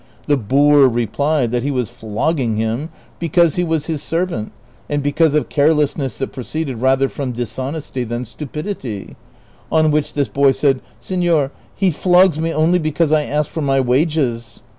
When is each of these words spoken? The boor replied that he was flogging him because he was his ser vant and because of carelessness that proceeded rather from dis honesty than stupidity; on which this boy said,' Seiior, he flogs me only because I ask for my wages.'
The 0.25 0.35
boor 0.35 0.87
replied 0.87 1.51
that 1.51 1.61
he 1.61 1.69
was 1.69 1.91
flogging 1.91 2.55
him 2.55 2.89
because 3.19 3.55
he 3.55 3.63
was 3.63 3.85
his 3.85 4.01
ser 4.01 4.25
vant 4.25 4.51
and 4.89 5.03
because 5.03 5.35
of 5.35 5.47
carelessness 5.47 6.17
that 6.17 6.31
proceeded 6.31 6.81
rather 6.81 7.07
from 7.07 7.33
dis 7.33 7.59
honesty 7.59 8.03
than 8.03 8.25
stupidity; 8.25 9.15
on 9.71 9.91
which 9.91 10.13
this 10.13 10.27
boy 10.27 10.53
said,' 10.53 10.81
Seiior, 10.99 11.51
he 11.75 11.91
flogs 11.91 12.39
me 12.39 12.51
only 12.51 12.79
because 12.79 13.11
I 13.11 13.25
ask 13.25 13.47
for 13.51 13.61
my 13.61 13.79
wages.' 13.79 14.63